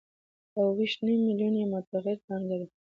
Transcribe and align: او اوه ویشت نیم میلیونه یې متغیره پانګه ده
او 0.55 0.61
اوه 0.67 0.75
ویشت 0.77 0.99
نیم 1.05 1.19
میلیونه 1.27 1.57
یې 1.61 1.67
متغیره 1.73 2.21
پانګه 2.25 2.55
ده 2.59 2.67